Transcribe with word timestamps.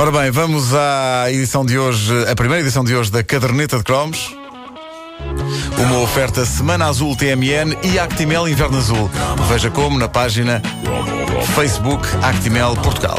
Ora 0.00 0.12
bem, 0.12 0.30
vamos 0.30 0.72
à 0.76 1.24
edição 1.28 1.66
de 1.66 1.76
hoje, 1.76 2.12
a 2.30 2.34
primeira 2.36 2.62
edição 2.62 2.84
de 2.84 2.94
hoje 2.94 3.10
da 3.10 3.24
Caderneta 3.24 3.78
de 3.78 3.82
Cromos. 3.82 4.32
Uma 5.76 5.98
oferta 5.98 6.46
Semana 6.46 6.86
Azul 6.86 7.16
TMN 7.16 7.76
e 7.82 7.98
Actimel 7.98 8.46
Inverno 8.48 8.78
Azul. 8.78 9.10
Veja 9.48 9.70
como 9.70 9.98
na 9.98 10.08
página 10.08 10.62
Facebook 11.56 12.06
Actimel 12.22 12.76
Portugal. 12.76 13.18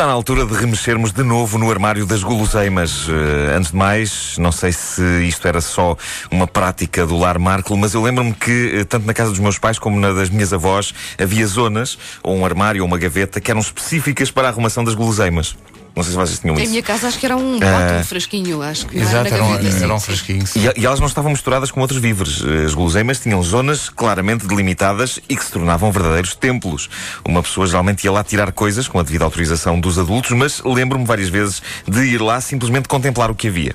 Está 0.00 0.06
na 0.06 0.14
altura 0.14 0.46
de 0.46 0.54
remexermos 0.54 1.12
de 1.12 1.22
novo 1.22 1.58
no 1.58 1.70
armário 1.70 2.06
das 2.06 2.22
guloseimas. 2.22 3.06
Eh, 3.06 3.54
antes 3.54 3.70
de 3.70 3.76
mais, 3.76 4.38
não 4.38 4.50
sei 4.50 4.72
se 4.72 5.02
isto 5.28 5.46
era 5.46 5.60
só 5.60 5.94
uma 6.30 6.46
prática 6.46 7.06
do 7.06 7.18
lar 7.18 7.38
Marco, 7.38 7.76
mas 7.76 7.92
eu 7.92 8.02
lembro-me 8.02 8.32
que, 8.32 8.76
eh, 8.76 8.84
tanto 8.84 9.06
na 9.06 9.12
casa 9.12 9.28
dos 9.28 9.38
meus 9.38 9.58
pais 9.58 9.78
como 9.78 10.00
na 10.00 10.10
das 10.14 10.30
minhas 10.30 10.54
avós, 10.54 10.94
havia 11.18 11.46
zonas, 11.46 11.98
ou 12.22 12.34
um 12.34 12.46
armário 12.46 12.80
ou 12.80 12.88
uma 12.88 12.96
gaveta, 12.96 13.42
que 13.42 13.50
eram 13.50 13.60
específicas 13.60 14.30
para 14.30 14.48
a 14.48 14.50
arrumação 14.50 14.82
das 14.82 14.94
guloseimas. 14.94 15.54
Não 16.00 16.04
sei 16.04 16.12
se 16.12 16.16
vocês 16.18 16.38
tinham 16.38 16.56
Em 16.56 16.62
isso. 16.62 16.70
minha 16.70 16.82
casa 16.82 17.08
acho 17.08 17.18
que 17.18 17.26
era 17.26 17.36
um 17.36 17.58
bote, 17.60 17.92
um 18.00 18.04
fresquinho, 18.04 18.62
acho 18.62 18.86
que 18.86 18.96
Exato, 18.98 19.26
era 19.26 19.36
era 19.36 19.44
um, 19.44 19.54
era 19.54 19.94
um 19.94 20.00
fresquinho. 20.00 20.46
sim. 20.46 20.60
E, 20.60 20.80
e 20.80 20.86
elas 20.86 20.98
não 20.98 21.06
estavam 21.06 21.30
misturadas 21.30 21.70
com 21.70 21.80
outros 21.82 22.00
víveres. 22.00 22.42
As 22.64 22.72
guloseimas 22.72 23.20
tinham 23.20 23.42
zonas 23.42 23.90
claramente 23.90 24.46
delimitadas 24.46 25.20
e 25.28 25.36
que 25.36 25.44
se 25.44 25.52
tornavam 25.52 25.92
verdadeiros 25.92 26.34
templos. 26.34 26.88
Uma 27.22 27.42
pessoa 27.42 27.66
geralmente 27.66 28.04
ia 28.04 28.12
lá 28.12 28.24
tirar 28.24 28.50
coisas 28.52 28.88
com 28.88 28.98
a 28.98 29.02
devida 29.02 29.24
autorização 29.24 29.78
dos 29.78 29.98
adultos, 29.98 30.30
mas 30.30 30.62
lembro-me 30.64 31.04
várias 31.04 31.28
vezes 31.28 31.62
de 31.86 32.00
ir 32.00 32.22
lá 32.22 32.40
simplesmente 32.40 32.88
contemplar 32.88 33.30
o 33.30 33.34
que 33.34 33.48
havia. 33.48 33.74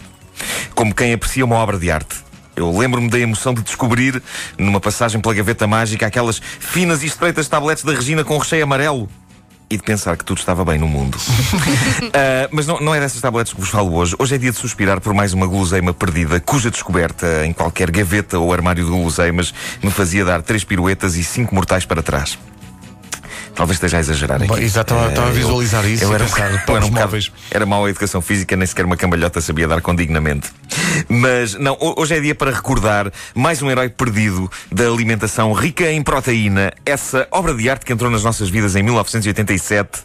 Como 0.74 0.96
quem 0.96 1.14
aprecia 1.14 1.46
uma 1.46 1.58
obra 1.58 1.78
de 1.78 1.92
arte. 1.92 2.16
Eu 2.56 2.76
lembro-me 2.76 3.10
da 3.10 3.20
emoção 3.20 3.54
de 3.54 3.62
descobrir, 3.62 4.22
numa 4.58 4.80
passagem 4.80 5.20
pela 5.22 5.34
gaveta 5.36 5.68
mágica, 5.68 6.08
aquelas 6.08 6.42
finas 6.60 7.04
e 7.04 7.06
estreitas 7.06 7.48
tabletes 7.48 7.84
da 7.84 7.92
Regina 7.94 8.24
com 8.24 8.38
recheio 8.38 8.64
amarelo. 8.64 9.10
E 9.70 9.78
de 9.78 9.84
pensar 9.84 10.16
que 10.16 10.24
tudo 10.24 10.38
estava 10.38 10.64
bem 10.64 10.78
no 10.78 10.88
mundo. 10.88 11.18
Ah, 12.14 12.48
mas 12.52 12.66
não, 12.66 12.80
não 12.80 12.96
é 12.96 13.00
dessas 13.00 13.20
tabletes 13.20 13.52
que 13.52 13.60
vos 13.60 13.70
falo 13.70 13.94
hoje. 13.94 14.16
Hoje 14.18 14.36
é 14.36 14.38
dia 14.38 14.52
de 14.52 14.58
suspirar 14.58 15.02
por 15.02 15.14
mais 15.14 15.34
uma 15.34 15.46
guloseima 15.46 15.94
perdida, 15.94 16.40
cuja 16.40 16.72
descoberta 16.72 17.46
em 17.46 17.52
qualquer 17.52 17.92
gaveta 17.92 18.40
ou 18.40 18.54
armário 18.54 18.84
de 18.84 18.90
guloseimas 18.90 19.54
me 19.84 19.92
fazia 19.92 20.24
dar 20.24 20.42
três 20.42 20.64
piruetas 20.64 21.16
e 21.16 21.24
cinco 21.24 21.54
mortais 21.54 21.86
para 21.86 22.02
trás. 22.02 22.38
Talvez 23.56 23.78
esteja 23.78 23.98
a 23.98 24.00
exagerar 24.02 24.38
aqui. 24.38 24.48
Bom, 24.48 24.58
exato, 24.58 24.94
estava- 24.94 25.10
estava 25.10 25.28
a 25.28 25.32
Eh, 25.32 25.34
visualizar 25.34 25.86
isso 25.86 26.04
eu 26.04 26.14
era, 26.14 26.26
pensar, 26.26 26.40
eu 26.52 26.56
era 26.56 26.66
poucos 26.66 26.86
um 26.86 26.90
bocado- 26.90 27.06
móveis. 27.08 27.32
era 27.50 27.66
mau 27.66 27.86
a 27.86 27.90
educação 27.90 28.22
física, 28.22 28.56
nem 28.56 28.68
sequer 28.68 28.86
uma 28.86 28.98
cambalhota 28.98 29.40
sabia 29.40 29.68
dar 29.68 29.82
condignamente. 29.82 30.50
Mas, 31.08 31.54
não, 31.56 31.74
ho- 31.80 31.96
hoje 31.98 32.16
é 32.16 32.20
dia 32.20 32.36
para 32.36 32.52
recordar 32.52 33.12
mais 33.34 33.62
um 33.62 33.72
herói 33.72 33.90
perdido 33.90 34.52
da 34.72 34.86
alimentação 34.88 35.54
rica 35.54 35.90
em 35.92 36.04
proteína. 36.04 36.74
Essa 36.86 37.28
obra 37.32 37.54
de 37.54 37.70
arte 37.70 37.86
que 37.86 37.94
entrou 37.94 38.12
nas 38.12 38.24
nossas 38.24 38.50
vidas 38.50 38.76
em 38.76 38.84
1987 38.84 40.00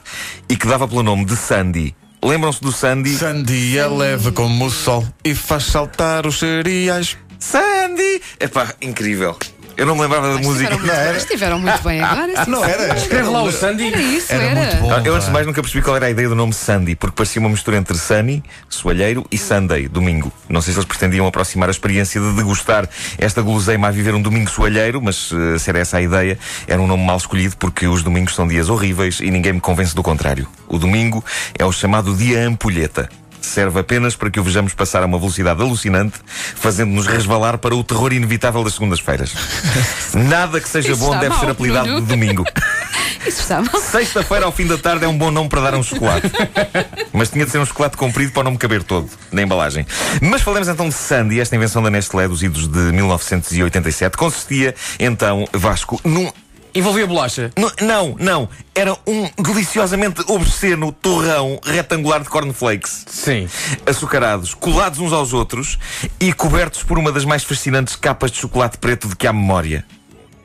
e 0.48 0.56
que 0.56 0.66
dava 0.66 0.86
pelo 0.86 1.02
nome 1.02 1.24
de 1.24 1.36
Sandy. 1.36 1.94
Lembram-se 2.22 2.60
do 2.60 2.70
Sandy? 2.70 3.16
Sandia 3.16 3.88
leve 3.88 4.30
como 4.32 4.66
o 4.66 4.70
sol 4.70 5.04
e 5.24 5.34
faz 5.34 5.64
saltar 5.64 6.26
os 6.26 6.38
cereais. 6.38 7.16
Sandy! 7.38 8.20
Epá, 8.38 8.74
incrível. 8.82 9.36
Eu 9.80 9.86
não 9.86 9.94
me 9.94 10.02
lembrava 10.02 10.34
da 10.34 10.40
música. 10.42 10.74
Estiveram 10.74 10.78
muito, 10.78 10.92
bem, 10.92 11.16
estiveram 11.16 11.58
muito 11.58 11.82
bem 11.82 12.02
agora. 12.02 12.44
sim, 12.44 12.50
Não 12.50 12.62
era? 12.62 12.94
Escreve 12.98 13.28
lá 13.30 13.42
o 13.42 13.50
Sandy. 13.50 13.86
Era 13.86 13.98
isso, 13.98 14.30
Era 14.30 14.44
era. 14.44 14.54
muito 14.54 14.76
bom. 14.76 14.92
Ah, 14.92 15.00
Eu 15.02 15.14
antes 15.14 15.26
de 15.26 15.32
mais 15.32 15.46
nunca 15.46 15.62
percebi 15.62 15.82
qual 15.82 15.96
era 15.96 16.04
a 16.04 16.10
ideia 16.10 16.28
do 16.28 16.34
nome 16.34 16.52
Sandy, 16.52 16.94
porque 16.94 17.16
parecia 17.16 17.40
uma 17.40 17.48
mistura 17.48 17.78
entre 17.78 17.96
Sunny, 17.96 18.44
soalheiro, 18.68 19.24
e 19.32 19.38
Sunday, 19.38 19.88
domingo. 19.88 20.30
Não 20.50 20.60
sei 20.60 20.74
se 20.74 20.78
eles 20.78 20.86
pretendiam 20.86 21.26
aproximar 21.26 21.70
a 21.70 21.72
experiência 21.72 22.20
de 22.20 22.30
degustar 22.34 22.86
esta 23.16 23.40
guloseima 23.40 23.88
a 23.88 23.90
viver 23.90 24.14
um 24.14 24.20
domingo 24.20 24.50
soalheiro, 24.50 25.00
mas 25.00 25.30
eh, 25.32 25.56
se 25.58 25.70
era 25.70 25.78
essa 25.78 25.96
a 25.96 26.02
ideia, 26.02 26.38
era 26.66 26.78
um 26.82 26.86
nome 26.86 27.06
mal 27.06 27.16
escolhido 27.16 27.56
porque 27.56 27.86
os 27.86 28.02
domingos 28.02 28.34
são 28.34 28.46
dias 28.46 28.68
horríveis 28.68 29.20
e 29.20 29.30
ninguém 29.30 29.54
me 29.54 29.60
convence 29.62 29.94
do 29.94 30.02
contrário. 30.02 30.46
O 30.68 30.76
domingo 30.78 31.24
é 31.58 31.64
o 31.64 31.72
chamado 31.72 32.14
dia 32.14 32.46
ampulheta. 32.46 33.08
Serve 33.50 33.80
apenas 33.80 34.14
para 34.14 34.30
que 34.30 34.38
o 34.38 34.44
vejamos 34.44 34.74
passar 34.74 35.02
a 35.02 35.06
uma 35.06 35.18
velocidade 35.18 35.60
alucinante, 35.60 36.20
fazendo-nos 36.54 37.08
resvalar 37.08 37.58
para 37.58 37.74
o 37.74 37.82
terror 37.82 38.12
inevitável 38.12 38.62
das 38.62 38.74
segundas-feiras. 38.74 39.34
Nada 40.14 40.60
que 40.60 40.68
seja 40.68 40.92
Isso 40.92 41.00
bom 41.00 41.18
deve 41.18 41.34
ser 41.34 41.46
mal, 41.46 41.50
apelidado 41.50 41.88
Nuno. 41.88 42.00
de 42.02 42.06
domingo. 42.06 42.44
Isso 43.26 43.40
está 43.40 43.60
mal. 43.60 43.80
Sexta-feira 43.80 44.46
ao 44.46 44.52
fim 44.52 44.68
da 44.68 44.78
tarde 44.78 45.04
é 45.04 45.08
um 45.08 45.18
bom 45.18 45.32
nome 45.32 45.48
para 45.48 45.62
dar 45.62 45.74
um 45.74 45.82
chocolate. 45.82 46.30
Mas 47.12 47.28
tinha 47.28 47.44
de 47.44 47.50
ser 47.50 47.58
um 47.58 47.66
chocolate 47.66 47.96
comprido 47.96 48.30
para 48.30 48.44
não 48.44 48.52
me 48.52 48.58
caber 48.58 48.84
todo 48.84 49.10
na 49.32 49.42
embalagem. 49.42 49.84
Mas 50.22 50.42
falemos 50.42 50.68
então 50.68 50.88
de 50.88 50.94
Sandy, 50.94 51.40
esta 51.40 51.56
invenção 51.56 51.82
da 51.82 51.90
Nestlé 51.90 52.28
dos 52.28 52.44
idos 52.44 52.68
de 52.68 52.78
1987. 52.78 54.16
Consistia 54.16 54.76
então, 55.00 55.44
Vasco, 55.52 56.00
num. 56.04 56.30
Envolvia 56.74 57.06
bolacha. 57.06 57.50
nu- 57.58 57.70
Não, 57.80 58.16
não. 58.18 58.48
Era 58.74 58.96
um 59.06 59.28
deliciosamente 59.42 60.22
obsceno 60.28 60.92
torrão 60.92 61.58
retangular 61.64 62.22
de 62.22 62.28
cornflakes. 62.28 63.04
Sim. 63.08 63.48
Açucarados, 63.86 64.54
colados 64.54 64.98
uns 64.98 65.12
aos 65.12 65.32
outros 65.32 65.78
e 66.18 66.32
cobertos 66.32 66.82
por 66.82 66.98
uma 66.98 67.10
das 67.12 67.24
mais 67.24 67.42
fascinantes 67.42 67.96
capas 67.96 68.30
de 68.30 68.38
chocolate 68.38 68.78
preto 68.78 69.08
de 69.08 69.16
que 69.16 69.26
há 69.26 69.32
memória. 69.32 69.84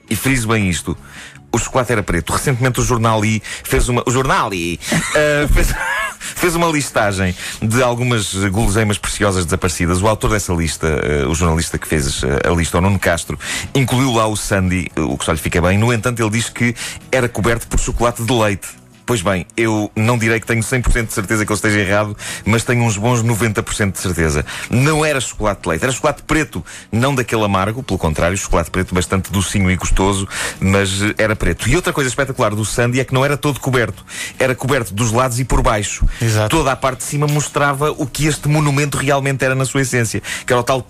E 0.09 0.15
friso 0.15 0.47
bem 0.47 0.69
isto. 0.69 0.97
O 1.55 1.57
chocolate 1.57 1.93
era 1.93 2.03
preto. 2.03 2.33
Recentemente 2.33 2.81
o 2.81 2.83
Jornal 2.83 3.21
fez 3.63 3.87
uma. 3.87 4.03
O 4.05 4.11
Jornal 4.11 4.49
ah, 4.49 5.47
fez, 5.53 5.73
fez 6.19 6.53
uma 6.53 6.67
listagem 6.67 7.33
de 7.61 7.81
algumas 7.81 8.33
guloseimas 8.51 8.97
preciosas 8.97 9.45
desaparecidas. 9.45 10.01
O 10.01 10.07
autor 10.09 10.31
dessa 10.31 10.51
lista, 10.53 10.85
ah, 10.85 11.29
o 11.29 11.33
jornalista 11.33 11.77
que 11.77 11.87
fez 11.87 12.25
ah, 12.25 12.51
a 12.51 12.53
lista, 12.53 12.77
o 12.77 12.81
Nuno 12.81 12.99
Castro, 12.99 13.39
incluiu 13.73 14.11
lá 14.11 14.27
o 14.27 14.35
Sandy, 14.35 14.91
o 14.97 15.17
que 15.17 15.23
só 15.23 15.31
lhe 15.31 15.37
fica 15.37 15.61
bem. 15.61 15.77
No 15.77 15.93
entanto, 15.93 16.21
ele 16.21 16.29
diz 16.29 16.49
que 16.49 16.75
era 17.09 17.29
coberto 17.29 17.69
por 17.69 17.79
chocolate 17.79 18.21
de 18.21 18.33
leite. 18.33 18.67
Pois 19.05 19.21
bem, 19.21 19.45
eu 19.55 19.91
não 19.95 20.17
direi 20.17 20.39
que 20.39 20.47
tenho 20.47 20.61
100% 20.61 21.07
de 21.07 21.13
certeza 21.13 21.45
que 21.45 21.51
ele 21.51 21.57
esteja 21.57 21.79
errado, 21.79 22.17
mas 22.43 22.63
tenho 22.63 22.83
uns 22.83 22.97
bons 22.97 23.23
90% 23.23 23.91
de 23.91 23.99
certeza. 23.99 24.43
Não 24.69 25.05
era 25.05 25.21
chocolate 25.21 25.61
de 25.61 25.69
leite, 25.69 25.83
era 25.83 25.91
chocolate 25.91 26.23
preto, 26.23 26.65
não 26.91 27.13
daquele 27.13 27.43
amargo, 27.43 27.83
pelo 27.83 27.99
contrário, 27.99 28.35
chocolate 28.35 28.71
preto 28.71 28.95
bastante 28.95 29.31
docinho 29.31 29.69
e 29.69 29.75
gostoso, 29.75 30.27
mas 30.59 31.01
eh, 31.03 31.13
era 31.17 31.35
preto. 31.35 31.69
E 31.69 31.75
outra 31.75 31.93
coisa 31.93 32.09
espetacular 32.09 32.55
do 32.55 32.65
Sandy 32.65 32.99
é 32.99 33.03
que 33.03 33.13
não 33.13 33.23
era 33.23 33.37
todo 33.37 33.59
coberto, 33.59 34.03
era 34.39 34.55
coberto 34.55 34.93
dos 34.93 35.11
lados 35.11 35.39
e 35.39 35.45
por 35.45 35.61
baixo. 35.61 36.05
Exato. 36.19 36.49
Toda 36.49 36.71
a 36.71 36.75
parte 36.75 36.99
de 36.99 37.05
cima 37.05 37.27
mostrava 37.27 37.91
o 37.91 38.07
que 38.07 38.25
este 38.25 38.47
monumento 38.47 38.97
realmente 38.97 39.45
era 39.45 39.53
na 39.53 39.65
sua 39.65 39.81
essência, 39.81 40.21
que 40.45 40.51
era 40.51 40.59
o 40.59 40.63
tal 40.63 40.81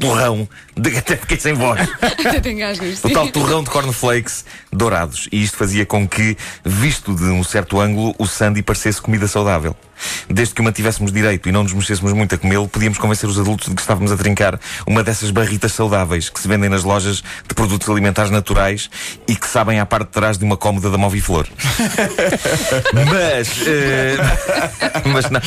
torrão, 0.00 0.48
de 0.76 0.96
até 0.96 1.16
fiquei 1.16 1.38
sem 1.38 1.54
voz. 1.54 1.88
O 3.02 3.10
tal 3.10 3.28
torrão 3.28 3.62
de 3.62 3.70
cornflakes 3.70 4.44
dourados. 4.72 5.28
E 5.30 5.42
isto 5.42 5.56
fazia 5.56 5.86
com 5.86 6.06
que, 6.08 6.36
visto 6.64 7.14
de 7.14 7.24
um 7.24 7.44
certo 7.44 7.80
ângulo, 7.80 8.14
o 8.18 8.26
Sandy 8.26 8.62
parecesse 8.62 9.00
comida 9.00 9.26
saudável. 9.26 9.76
Desde 10.28 10.54
que 10.54 10.60
o 10.60 10.64
mantivéssemos 10.64 11.12
direito 11.12 11.48
e 11.48 11.52
não 11.52 11.62
nos 11.62 11.72
mexêssemos 11.72 12.12
muito 12.12 12.34
a 12.34 12.38
comê-lo, 12.38 12.68
podíamos 12.68 12.98
convencer 12.98 13.28
os 13.28 13.38
adultos 13.38 13.68
de 13.68 13.74
que 13.74 13.80
estávamos 13.80 14.12
a 14.12 14.16
trincar 14.16 14.58
uma 14.86 15.02
dessas 15.02 15.30
barritas 15.30 15.72
saudáveis 15.72 16.28
que 16.28 16.40
se 16.40 16.48
vendem 16.48 16.68
nas 16.68 16.82
lojas 16.84 17.22
de 17.48 17.54
produtos 17.54 17.88
alimentares 17.88 18.30
naturais 18.30 18.90
e 19.28 19.34
que 19.36 19.46
sabem 19.48 19.80
à 19.80 19.86
parte 19.86 20.06
de 20.06 20.12
trás 20.12 20.38
de 20.38 20.44
uma 20.44 20.56
cómoda 20.56 20.90
da 20.90 20.98
Moviflor. 20.98 21.46
mas. 23.10 23.66
eh, 23.66 24.16
mas 25.06 25.30
não. 25.30 25.40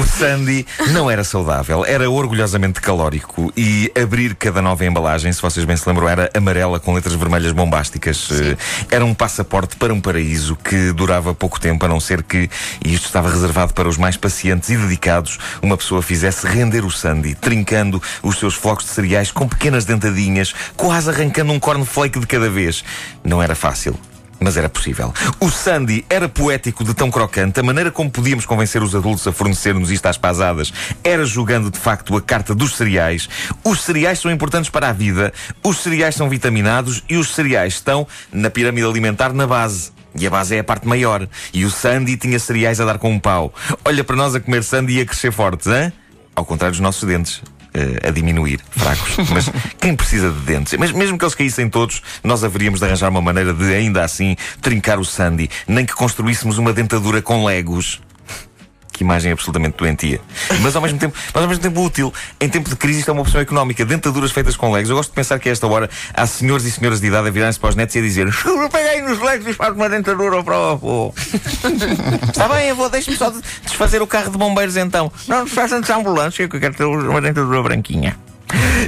O 0.00 0.06
Sandy 0.06 0.66
não 0.90 1.10
era 1.10 1.24
saudável, 1.24 1.84
era 1.84 2.08
orgulhosamente 2.10 2.80
calórico 2.80 3.52
e 3.56 3.90
abrir 4.00 4.34
cada 4.34 4.60
nova 4.62 4.84
embalagem, 4.84 5.32
se 5.32 5.40
vocês 5.42 5.64
bem 5.64 5.76
se 5.76 5.88
lembram, 5.88 6.08
era 6.08 6.30
amarela 6.34 6.78
com 6.80 6.94
letras 6.94 7.14
vermelhas 7.14 7.52
bombásticas. 7.52 8.28
Eh, 8.30 8.56
Era 8.90 9.04
um 9.04 9.14
passaporte 9.14 9.76
para 9.76 9.92
um 9.92 10.00
paraíso 10.00 10.56
que 10.56 10.92
durava 10.92 11.34
pouco 11.34 11.60
tempo, 11.60 11.84
a 11.84 11.88
não 11.88 12.00
ser 12.00 12.22
que, 12.22 12.48
e 12.84 12.94
isto 12.94 13.06
estava 13.06 13.30
reservado 13.30 13.74
para 13.74 13.88
os 13.88 13.96
mais 13.96 14.16
pacientes 14.16 14.68
e 14.70 14.76
dedicados, 14.76 15.38
uma 15.62 15.76
pessoa 15.76 16.02
fizesse 16.02 16.46
render 16.46 16.84
o 16.84 16.90
Sandy, 16.90 17.34
trincando 17.34 18.02
os 18.22 18.38
seus 18.38 18.54
flocos 18.54 18.84
de 18.84 18.90
cereais 18.90 19.30
com 19.30 19.48
pequenas 19.48 19.84
dentadinhas, 19.84 20.54
quase 20.76 21.10
arrancando 21.10 21.52
um 21.52 21.60
cornflake 21.60 22.18
de 22.18 22.26
cada 22.26 22.48
vez. 22.48 22.84
Não 23.24 23.42
era 23.42 23.54
fácil. 23.54 23.98
Mas 24.38 24.56
era 24.56 24.68
possível. 24.68 25.14
O 25.40 25.50
Sandy 25.50 26.04
era 26.10 26.28
poético 26.28 26.84
de 26.84 26.94
tão 26.94 27.10
crocante, 27.10 27.58
a 27.58 27.62
maneira 27.62 27.90
como 27.90 28.10
podíamos 28.10 28.44
convencer 28.44 28.82
os 28.82 28.94
adultos 28.94 29.26
a 29.26 29.32
fornecer-nos 29.32 29.90
isto 29.90 30.06
às 30.06 30.18
pasadas 30.18 30.72
era 31.02 31.24
jogando 31.24 31.70
de 31.70 31.78
facto 31.78 32.14
a 32.16 32.20
carta 32.20 32.54
dos 32.54 32.76
cereais. 32.76 33.28
Os 33.64 33.80
cereais 33.80 34.18
são 34.18 34.30
importantes 34.30 34.68
para 34.68 34.90
a 34.90 34.92
vida, 34.92 35.32
os 35.62 35.78
cereais 35.78 36.14
são 36.14 36.28
vitaminados 36.28 37.02
e 37.08 37.16
os 37.16 37.34
cereais 37.34 37.74
estão 37.74 38.06
na 38.30 38.50
pirâmide 38.50 38.86
alimentar 38.86 39.32
na 39.32 39.46
base. 39.46 39.95
E 40.18 40.26
a 40.26 40.30
base 40.30 40.56
é 40.56 40.60
a 40.60 40.64
parte 40.64 40.86
maior. 40.86 41.28
E 41.52 41.64
o 41.64 41.70
Sandy 41.70 42.16
tinha 42.16 42.38
cereais 42.38 42.80
a 42.80 42.84
dar 42.84 42.98
com 42.98 43.10
um 43.10 43.18
pau. 43.18 43.52
Olha 43.84 44.02
para 44.04 44.16
nós 44.16 44.34
a 44.34 44.40
comer 44.40 44.62
Sandy 44.64 44.98
e 44.98 45.00
a 45.00 45.06
crescer 45.06 45.32
fortes, 45.32 45.66
hã? 45.66 45.92
Ao 46.34 46.44
contrário 46.44 46.72
dos 46.72 46.80
nossos 46.80 47.06
dentes. 47.08 47.42
eh, 47.74 48.08
a 48.08 48.10
diminuir, 48.10 48.58
fracos. 48.70 49.16
Mas 49.30 49.50
quem 49.78 49.94
precisa 49.94 50.30
de 50.30 50.40
dentes? 50.40 50.74
Mas 50.78 50.92
mesmo 50.92 51.18
que 51.18 51.24
eles 51.24 51.34
caíssem 51.34 51.68
todos, 51.68 52.02
nós 52.24 52.42
haveríamos 52.42 52.80
de 52.80 52.86
arranjar 52.86 53.10
uma 53.10 53.20
maneira 53.20 53.52
de, 53.52 53.74
ainda 53.74 54.02
assim, 54.02 54.34
trincar 54.62 54.98
o 54.98 55.04
Sandy. 55.04 55.50
Nem 55.68 55.84
que 55.84 55.94
construíssemos 55.94 56.56
uma 56.56 56.72
dentadura 56.72 57.20
com 57.20 57.44
legos. 57.44 58.00
Que 58.96 59.04
imagem 59.04 59.30
absolutamente 59.30 59.76
doentia. 59.76 60.22
Mas 60.62 60.74
ao 60.74 60.80
mesmo 60.80 60.98
tempo, 60.98 61.14
mas 61.34 61.42
ao 61.42 61.48
mesmo 61.50 61.62
tempo 61.62 61.82
útil. 61.84 62.10
Em 62.40 62.48
tempo 62.48 62.70
de 62.70 62.76
crise, 62.76 63.00
isto 63.00 63.10
é 63.10 63.12
uma 63.12 63.20
opção 63.20 63.38
económica. 63.38 63.84
Dentaduras 63.84 64.32
feitas 64.32 64.56
com 64.56 64.72
legos. 64.72 64.88
Eu 64.88 64.96
gosto 64.96 65.10
de 65.10 65.14
pensar 65.14 65.38
que 65.38 65.50
a 65.50 65.52
esta 65.52 65.66
hora 65.66 65.90
há 66.14 66.26
senhores 66.26 66.64
e 66.64 66.70
senhoras 66.70 66.98
de 66.98 67.06
idade 67.06 67.28
a 67.28 67.30
virarem-se 67.30 67.60
para 67.60 67.68
os 67.68 67.76
netos 67.76 67.94
e 67.94 67.98
a 67.98 68.02
dizer: 68.02 68.26
Peguei 68.72 69.02
nos 69.02 69.20
legos 69.20 69.46
e 69.48 69.52
faço 69.52 69.74
uma 69.74 69.90
dentadura 69.90 70.42
para 70.42 70.58
o 70.58 70.70
avô. 70.70 71.14
Está 72.26 72.48
bem, 72.48 72.70
avô, 72.70 72.88
deixe-me 72.88 73.18
só 73.18 73.30
desfazer 73.64 74.00
o 74.00 74.06
carro 74.06 74.30
de 74.30 74.38
bombeiros 74.38 74.78
então. 74.78 75.12
Não, 75.28 75.44
desfaçam 75.44 75.82
de 75.82 75.92
ambulância 75.92 76.48
que 76.48 76.56
eu 76.56 76.60
quero 76.60 76.74
ter 76.74 76.84
uma 76.84 77.20
dentadura 77.20 77.62
branquinha. 77.62 78.16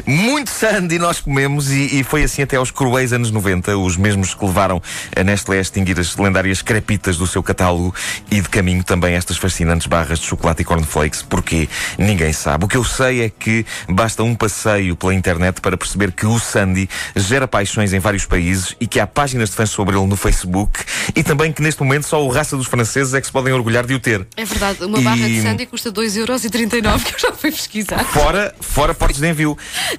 Muito 0.07 0.51
Sandy 0.51 0.99
nós 0.99 1.21
comemos 1.21 1.71
e, 1.71 1.99
e, 1.99 2.05
foi 2.05 2.23
assim 2.23 2.43
até 2.43 2.57
aos 2.57 2.71
cruéis 2.71 3.13
anos 3.13 3.31
90, 3.31 3.77
os 3.77 3.97
mesmos 3.97 4.35
que 4.35 4.45
levaram 4.45 4.81
a 5.15 5.25
Nestlé 5.25 5.59
a 5.59 5.61
extinguir 5.61 5.99
as 5.99 6.17
lendárias 6.17 6.63
crepitas 6.63 7.17
do 7.17 7.27
seu 7.27 7.43
catálogo 7.43 7.95
e 8.31 8.41
de 8.41 8.49
caminho 8.49 8.85
também 8.85 9.15
estas 9.15 9.37
fascinantes 9.37 9.87
barras 9.87 10.21
de 10.21 10.27
chocolate 10.27 10.63
e 10.63 10.65
cornflakes, 10.65 11.23
porque 11.23 11.69
ninguém 11.99 12.33
sabe. 12.33 12.65
O 12.65 12.69
que 12.69 12.77
eu 12.77 12.85
sei 12.85 13.23
é 13.23 13.29
que 13.29 13.67
basta 13.89 14.23
um 14.23 14.35
passeio 14.35 14.97
pela 14.97 15.15
internet 15.15 15.61
para 15.61 15.77
perceber 15.77 16.13
que 16.13 16.27
o 16.27 16.39
Sandy 16.39 16.89
gera 17.17 17.49
paixões 17.49 17.93
em 17.93 17.99
vários 17.99 18.25
países 18.25 18.77
e 18.81 18.87
que 18.87 19.01
há 19.01 19.07
páginas 19.07 19.51
de 19.51 19.57
fãs 19.57 19.71
sobre 19.71 19.97
ele 19.97 20.07
no 20.07 20.17
Facebook 20.17 20.81
e 21.15 21.23
também 21.23 21.53
que 21.53 21.63
neste 21.63 21.83
momento 21.83 22.07
só 22.07 22.25
o 22.25 22.29
raça 22.29 22.57
dos 22.57 22.67
franceses 22.67 23.15
é 23.15 23.21
que 23.21 23.27
se 23.27 23.33
podem 23.33 23.53
orgulhar 23.53 23.87
de 23.87 23.95
o 23.95 24.01
ter. 24.01 24.27
É 24.37 24.45
verdade, 24.45 24.85
uma 24.85 25.01
barra 25.01 25.29
de 25.29 25.43
Sandy 25.43 25.67
custa 25.67 25.91
2,39€ 25.93 27.03
que 27.03 27.15
eu 27.15 27.19
já 27.19 27.33
fui 27.33 27.51
pesquisar. 27.51 28.05
Fora, 28.05 28.55
fora 28.61 28.95
portos 28.95 29.21
de 29.21 29.29
envio. 29.29 29.48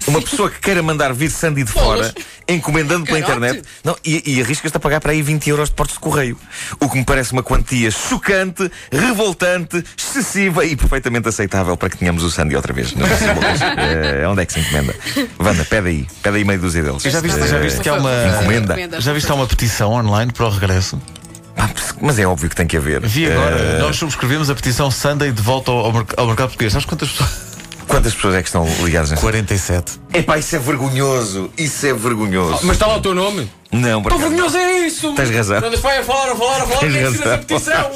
Uma 0.07 0.21
pessoa 0.21 0.49
que 0.49 0.59
queira 0.59 0.83
mandar 0.83 1.13
vir 1.13 1.29
Sandy 1.29 1.63
de 1.63 1.71
fora, 1.71 2.13
encomendando 2.47 3.05
pela 3.05 3.19
internet, 3.19 3.63
não, 3.83 3.95
e, 4.03 4.35
e 4.35 4.41
arriscas-te 4.41 4.75
a 4.75 4.79
pagar 4.79 4.99
para 4.99 5.11
aí 5.11 5.21
20 5.21 5.49
euros 5.49 5.69
de 5.69 5.75
portos 5.75 5.95
de 5.95 6.01
correio. 6.01 6.37
O 6.79 6.89
que 6.89 6.97
me 6.97 7.05
parece 7.05 7.31
uma 7.31 7.43
quantia 7.43 7.91
chocante, 7.91 8.69
revoltante, 8.91 9.83
excessiva 9.97 10.65
e 10.65 10.75
perfeitamente 10.75 11.27
aceitável 11.27 11.77
para 11.77 11.89
que 11.89 11.97
tenhamos 11.97 12.23
o 12.23 12.29
Sandy 12.29 12.55
outra 12.55 12.73
vez. 12.73 12.93
Não 12.93 13.05
é, 13.05 14.27
onde 14.27 14.41
é 14.41 14.45
que 14.45 14.53
se 14.53 14.59
encomenda? 14.59 14.95
Wanda, 15.39 15.65
pede 15.65 15.89
aí, 15.89 16.07
pede 16.21 16.37
aí 16.37 16.43
meio 16.43 16.59
dúzia 16.59 16.83
deles. 16.83 17.03
Já 17.03 17.21
viste, 17.21 17.47
já 17.47 17.57
viste 17.59 17.79
que 17.79 17.89
há 17.89 17.95
uma. 17.95 18.11
Encomenda. 18.27 18.99
Já 18.99 19.13
viste 19.13 19.25
que 19.25 19.31
há 19.31 19.35
uma 19.35 19.47
petição 19.47 19.91
online 19.93 20.31
para 20.31 20.45
o 20.45 20.49
regresso? 20.49 21.01
Ah, 21.59 21.69
mas 22.01 22.17
é 22.17 22.25
óbvio 22.25 22.49
que 22.49 22.55
tem 22.55 22.65
que 22.65 22.77
haver. 22.77 23.05
Vi 23.05 23.29
agora, 23.29 23.77
uh... 23.77 23.79
nós 23.79 23.97
subscrevemos 23.97 24.49
a 24.49 24.55
petição 24.55 24.89
Sunday 24.89 25.31
de 25.31 25.41
volta 25.41 25.69
ao, 25.71 25.85
ao 25.85 25.91
mercado 26.27 26.47
português. 26.47 26.71
Sabes 26.71 26.85
quantas 26.85 27.09
pessoas? 27.09 27.48
Quantas 27.89 28.13
pessoas 28.13 28.35
é 28.35 28.41
que 28.43 28.47
estão 28.47 28.65
ligadas 28.83 29.09
nessa? 29.09 29.21
47. 29.21 29.99
Epá, 30.13 30.37
isso 30.37 30.55
é 30.55 30.59
vergonhoso. 30.59 31.49
Isso 31.57 31.87
é 31.87 31.93
vergonhoso. 31.93 32.59
Oh, 32.61 32.65
mas 32.67 32.75
está 32.75 32.85
lá 32.85 32.97
o 32.97 33.01
teu 33.01 33.15
nome? 33.15 33.51
Não, 33.71 34.01
Tão 34.03 34.17
vergonhoso 34.17 34.57
é 34.57 34.79
isso! 34.87 35.13
Tens 35.13 35.29
razão. 35.29 35.59
Não, 35.59 35.77
vai 35.77 35.97
a 35.97 36.03
falar, 36.03 36.31
a 36.31 36.35
falar, 36.35 36.61
a 36.61 36.67
falar, 36.67 36.79
Tens 36.79 36.95
razão. 36.95 37.33
essa 37.33 37.37
petição! 37.39 37.91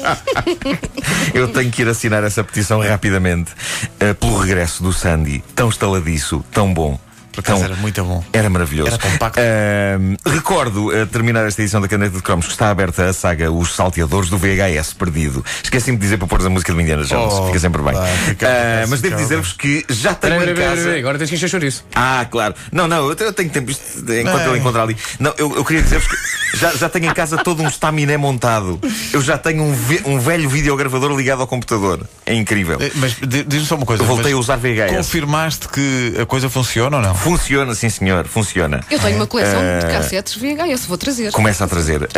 Eu 1.32 1.48
tenho 1.48 1.70
que 1.70 1.82
ir 1.82 1.88
assinar 1.88 2.22
essa 2.24 2.42
petição 2.44 2.80
rapidamente 2.80 3.52
uh, 3.52 4.14
pelo 4.14 4.36
regresso 4.38 4.82
do 4.82 4.92
Sandy. 4.92 5.42
Tão 5.54 5.68
estaladiço, 5.68 6.44
tão 6.52 6.72
bom. 6.74 6.98
Por 7.34 7.40
acaso 7.40 7.58
então, 7.58 7.72
era 7.72 7.80
muito 7.80 8.04
bom. 8.04 8.24
Era 8.32 8.48
maravilhoso. 8.48 8.92
Era 8.92 8.98
compacto. 8.98 9.40
Uh, 9.40 10.30
recordo 10.30 10.88
uh, 10.88 11.06
terminar 11.06 11.46
esta 11.46 11.62
edição 11.62 11.80
da 11.80 11.88
Caneta 11.88 12.16
de 12.16 12.22
Cromos 12.22 12.46
que 12.46 12.52
está 12.52 12.70
aberta 12.70 13.08
a 13.08 13.12
saga 13.12 13.50
Os 13.50 13.74
Salteadores 13.74 14.30
do 14.30 14.38
VHS 14.38 14.94
Perdido. 14.94 15.44
Esqueci-me 15.62 15.96
de 15.96 16.02
dizer 16.02 16.18
para 16.18 16.28
pôr 16.28 16.44
a 16.44 16.48
música 16.48 16.72
de 16.72 16.80
Indiana 16.80 17.02
Jones. 17.04 17.34
Oh, 17.34 17.46
fica 17.46 17.58
sempre 17.58 17.82
bem. 17.82 17.94
Fica, 18.26 18.46
uh, 18.46 18.88
mas 18.88 19.00
devo 19.00 19.16
dizer-vos 19.16 19.52
que 19.52 19.84
já 19.88 20.14
tenho 20.14 20.38
pera, 20.38 20.52
em 20.52 20.54
pera, 20.54 20.70
casa. 20.70 20.84
Pera, 20.84 20.98
agora 20.98 21.18
tens 21.18 21.30
que 21.30 21.36
encher 21.36 21.48
chouriço. 21.48 21.84
Ah, 21.94 22.26
claro. 22.30 22.54
Não, 22.70 22.86
não, 22.86 23.08
eu 23.08 23.16
tenho 23.16 23.32
tempo 23.50 23.70
enquanto 23.70 24.40
é. 24.40 24.46
eu 24.46 24.56
encontrar 24.56 24.82
ali. 24.82 24.96
Não, 25.18 25.34
eu, 25.36 25.56
eu 25.56 25.64
queria 25.64 25.82
dizer-vos 25.82 26.06
que 26.06 26.16
já, 26.56 26.72
já 26.72 26.88
tenho 26.88 27.06
em 27.06 27.14
casa 27.14 27.36
todo 27.38 27.62
um 27.62 27.68
estaminé 27.68 28.16
montado. 28.16 28.78
Eu 29.12 29.20
já 29.20 29.36
tenho 29.36 29.62
um, 29.64 29.76
um 30.06 30.18
velho 30.20 30.48
videogravador 30.48 31.16
ligado 31.16 31.40
ao 31.40 31.46
computador. 31.46 32.06
É 32.24 32.34
incrível. 32.34 32.78
Eh, 32.80 32.92
mas 32.94 33.16
diz-me 33.20 33.66
só 33.66 33.74
uma 33.74 33.86
coisa. 33.86 34.02
Eu 34.02 34.06
voltei 34.06 34.32
a 34.32 34.36
usar 34.36 34.56
VHS. 34.56 34.96
Confirmaste 34.96 35.68
que 35.68 36.14
a 36.20 36.26
coisa 36.26 36.48
funciona 36.48 36.96
ou 36.96 37.02
não? 37.02 37.14
Funciona, 37.24 37.74
sim, 37.74 37.88
senhor 37.88 38.26
funciona. 38.26 38.82
Eu 38.90 38.98
tenho 38.98 39.16
uma 39.16 39.26
coleção 39.26 39.58
uh, 39.58 39.80
de 39.80 39.90
cassetes 39.90 40.34
VHS, 40.34 40.84
vou 40.84 40.98
trazer. 40.98 41.32
Começa 41.32 41.64
a 41.64 41.66
trazer. 41.66 42.02
Uh, 42.02 42.08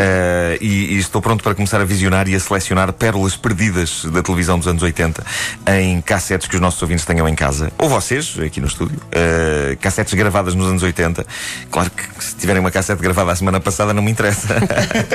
e, 0.60 0.94
e, 0.94 0.98
estou 0.98 1.22
pronto 1.22 1.44
para 1.44 1.54
começar 1.54 1.80
a 1.80 1.84
visionar 1.84 2.26
e 2.26 2.34
a 2.34 2.40
selecionar 2.40 2.92
pérolas 2.92 3.36
perdidas 3.36 4.04
da 4.06 4.20
televisão 4.20 4.58
dos 4.58 4.66
anos 4.66 4.82
80 4.82 5.24
em 5.78 6.00
cassetes 6.00 6.48
que 6.48 6.56
os 6.56 6.60
nossos 6.60 6.82
ouvintes 6.82 7.04
tenham 7.04 7.28
em 7.28 7.36
casa. 7.36 7.70
Ou 7.78 7.88
vocês, 7.88 8.36
aqui 8.44 8.60
no 8.60 8.66
estúdio. 8.66 8.96
Uh, 8.96 9.76
cassetes 9.76 10.12
gravadas 10.14 10.56
nos 10.56 10.66
anos 10.66 10.82
80. 10.82 11.24
Claro 11.70 11.90
que 11.90 12.24
se 12.24 12.34
tiverem 12.34 12.58
uma 12.58 12.72
cassete 12.72 13.00
gravada 13.00 13.30
a 13.30 13.36
semana 13.36 13.60
passada 13.60 13.94
não 13.94 14.02
me 14.02 14.10
interessa. 14.10 14.56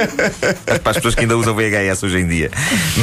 para 0.81 0.91
as 0.91 0.95
pessoas 0.95 1.15
que 1.15 1.21
ainda 1.21 1.35
usam 1.35 1.53
VHS 1.53 2.01
hoje 2.03 2.17
em 2.17 2.27
dia. 2.27 2.49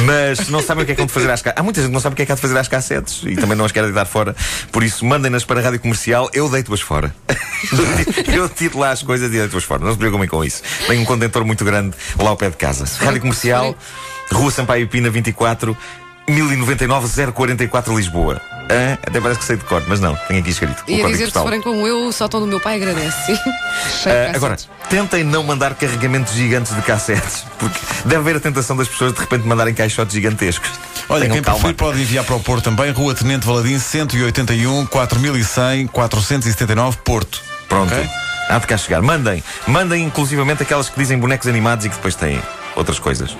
Mas 0.05 0.49
não 0.49 0.63
sabem 0.63 0.83
o 0.83 0.85
que 0.87 0.93
é 0.93 0.95
que 0.95 1.01
hão 1.01 1.05
de 1.07 1.13
fazer 1.13 1.29
às 1.29 1.43
cassetes. 1.43 1.61
Há 1.61 1.63
muita 1.63 1.81
gente 1.81 1.89
que 1.89 1.93
não 1.93 2.01
sabe 2.01 2.13
o 2.13 2.15
que 2.15 2.23
é 2.23 2.25
que 2.25 2.31
há 2.31 2.35
de 2.35 2.41
fazer 2.41 2.57
às 2.57 2.67
cassetes 2.67 3.21
e 3.27 3.35
também 3.35 3.55
não 3.55 3.65
as 3.65 3.71
quer 3.71 3.83
deitar 3.83 4.05
fora. 4.05 4.35
Por 4.71 4.83
isso, 4.83 5.05
mandem-nas 5.05 5.45
para 5.45 5.59
a 5.59 5.63
rádio 5.63 5.79
comercial, 5.79 6.29
eu 6.33 6.49
deito-as 6.49 6.78
fora. 6.81 7.13
eu 8.33 8.49
tiro 8.49 8.79
lá 8.79 8.91
as 8.91 9.03
coisas 9.03 9.33
e 9.33 9.39
depois 9.39 9.63
fora. 9.63 9.83
Não 9.83 9.91
se 9.91 9.97
preocupem 9.97 10.27
com 10.27 10.43
isso. 10.43 10.61
Tenho 10.87 11.01
um 11.01 11.05
contentor 11.05 11.45
muito 11.45 11.63
grande 11.65 11.95
lá 12.17 12.29
ao 12.29 12.37
pé 12.37 12.49
de 12.49 12.57
casa. 12.57 12.85
Rádio 13.03 13.21
Comercial, 13.21 13.75
Rua 14.31 14.51
Sampaio 14.51 14.87
Pina 14.87 15.09
24, 15.09 15.77
1099 16.27 17.31
044 17.31 17.95
Lisboa. 17.95 18.41
Ah, 18.71 18.99
até 19.01 19.19
parece 19.19 19.39
que 19.39 19.45
sei 19.45 19.57
de 19.57 19.63
cor, 19.63 19.83
mas 19.87 19.99
não, 19.99 20.15
tenho 20.27 20.39
aqui 20.41 20.51
escrito. 20.51 20.83
E 20.87 21.01
a 21.01 21.07
dizer 21.07 21.25
que 21.25 21.31
se 21.31 21.39
forem 21.39 21.59
como 21.59 21.87
eu, 21.87 22.11
só 22.11 22.25
estão 22.25 22.39
do 22.39 22.45
meu 22.45 22.59
pai 22.59 22.75
agradece. 22.75 23.33
uh, 23.33 24.35
agora, 24.35 24.57
tentem 24.87 25.23
não 25.23 25.43
mandar 25.43 25.73
carregamentos 25.73 26.33
gigantes 26.33 26.75
de 26.75 26.81
cassetes, 26.83 27.45
porque 27.57 27.79
deve 28.05 28.17
haver 28.17 28.35
a 28.35 28.39
tentação 28.39 28.77
das 28.77 28.87
pessoas 28.87 29.13
de 29.13 29.19
repente 29.19 29.47
mandarem 29.47 29.73
caixotes 29.73 30.13
gigantescos. 30.13 30.69
Olha, 31.09 31.21
Tenham 31.21 31.33
quem 31.33 31.41
calma. 31.41 31.59
preferir 31.59 31.75
pode 31.75 32.01
enviar 32.01 32.23
para 32.23 32.35
o 32.35 32.39
Porto 32.39 32.65
também, 32.65 32.91
Rua 32.91 33.15
Tenente 33.15 33.45
Valadim, 33.45 33.79
181 33.79 34.85
4100 34.85 35.87
479, 35.87 36.97
Porto. 37.03 37.41
Pronto. 37.67 37.91
Okay? 37.91 38.07
Há 38.47 38.59
de 38.59 38.67
cá 38.67 38.77
chegar. 38.77 39.01
Mandem, 39.01 39.43
mandem 39.67 40.03
inclusivamente 40.03 40.61
aquelas 40.61 40.87
que 40.87 40.99
dizem 40.99 41.17
bonecos 41.17 41.47
animados 41.47 41.85
e 41.85 41.89
que 41.89 41.95
depois 41.95 42.13
têm 42.15 42.39
outras 42.75 42.99
coisas 42.99 43.31
uh, 43.31 43.37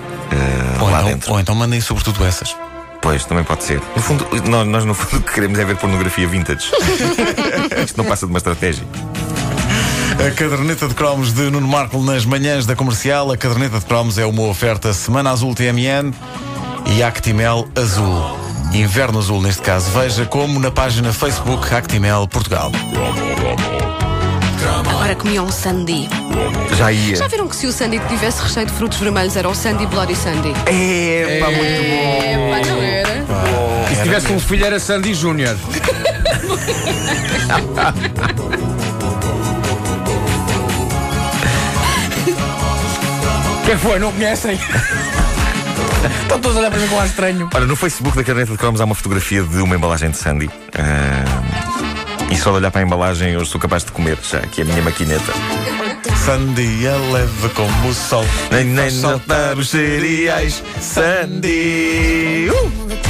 ou 0.80 0.90
lá 0.90 0.98
então, 0.98 1.10
dentro. 1.10 1.32
Ou 1.32 1.40
então 1.40 1.54
mandem 1.54 1.80
sobretudo 1.80 2.24
essas. 2.24 2.56
Pois, 3.00 3.24
também 3.24 3.44
pode 3.44 3.64
ser. 3.64 3.80
No 3.96 4.02
fundo, 4.02 4.26
nós, 4.48 4.66
nós 4.66 4.84
no 4.84 4.92
fundo 4.92 5.20
o 5.20 5.22
que 5.22 5.32
queremos 5.32 5.58
é 5.58 5.64
ver 5.64 5.76
pornografia 5.76 6.26
vintage. 6.26 6.70
Isto 7.84 7.96
não 7.96 8.04
passa 8.04 8.26
de 8.26 8.32
uma 8.32 8.38
estratégia. 8.38 8.84
A 10.26 10.30
caderneta 10.32 10.86
de 10.86 10.94
cromos 10.94 11.32
de 11.32 11.50
Nuno 11.50 11.66
Marco 11.66 11.98
nas 12.02 12.24
manhãs 12.26 12.66
da 12.66 12.76
comercial. 12.76 13.32
A 13.32 13.36
caderneta 13.36 13.78
de 13.78 13.86
cromos 13.86 14.18
é 14.18 14.26
uma 14.26 14.42
oferta 14.42 14.92
Semana 14.92 15.30
Azul 15.30 15.54
TMN 15.54 16.12
e 16.86 17.02
Actimel 17.02 17.68
Azul. 17.76 18.38
Inverno 18.72 19.18
Azul, 19.18 19.42
neste 19.42 19.62
caso. 19.62 19.90
Veja 19.90 20.24
como 20.26 20.60
na 20.60 20.70
página 20.70 21.12
Facebook 21.12 21.74
Actimel 21.74 22.26
Portugal. 22.28 22.70
Agora 24.88 25.14
comia 25.14 25.42
um 25.42 25.50
sandy. 25.50 26.08
Já 26.76 26.92
ia. 26.92 27.16
Já 27.16 27.26
viram 27.26 27.48
que 27.48 27.56
se 27.56 27.66
o 27.66 27.72
sandy 27.72 27.98
tivesse 28.08 28.42
recheio 28.42 28.66
de 28.66 28.72
frutos 28.72 28.98
vermelhos 28.98 29.36
era 29.36 29.48
o 29.48 29.54
sandy 29.54 29.86
Bloody 29.86 30.14
Sandy? 30.14 30.52
É, 30.66 31.38
pá, 31.40 31.46
muito 31.50 31.60
bom. 31.60 32.22
É, 32.22 32.50
pá, 32.50 32.60
não 32.68 32.82
era? 32.82 33.24
E 33.90 33.94
se 33.96 34.02
tivesse 34.02 34.32
um 34.32 34.38
filho 34.38 34.64
era 34.64 34.78
Sandy 34.78 35.14
Júnior. 35.14 35.56
Quem 43.64 43.78
foi? 43.78 43.98
Não 43.98 44.12
conhecem? 44.12 44.58
Estão 46.22 46.40
todos 46.40 46.56
a 46.56 46.60
olhar 46.60 46.70
para 46.70 46.80
mim 46.80 46.88
com 46.88 46.98
ar 46.98 47.06
estranho. 47.06 47.48
Olha, 47.54 47.66
no 47.66 47.76
Facebook 47.76 48.16
da 48.16 48.24
Caderneta 48.24 48.52
de 48.52 48.58
Cromos 48.58 48.80
há 48.80 48.84
uma 48.84 48.94
fotografia 48.94 49.42
de 49.42 49.58
uma 49.58 49.76
embalagem 49.76 50.10
de 50.10 50.16
Sandy. 50.16 50.46
Uh, 50.46 52.32
e 52.32 52.36
só 52.36 52.50
de 52.50 52.56
olhar 52.56 52.70
para 52.70 52.80
a 52.80 52.84
embalagem 52.84 53.32
eu 53.32 53.44
sou 53.44 53.60
capaz 53.60 53.84
de 53.84 53.92
comer 53.92 54.18
já, 54.22 54.38
aqui 54.38 54.62
a 54.62 54.64
minha 54.64 54.82
maquineta. 54.82 55.32
Sandy 56.24 56.86
é 56.86 56.96
leve 57.12 57.48
como 57.54 57.88
o 57.88 57.94
sol. 57.94 58.24
Nem, 58.50 58.64
nem 58.64 58.90
saltar 58.90 59.58
os 59.58 59.70
cereais. 59.70 60.62
Sandy. 60.80 62.48
Uh! 62.50 63.09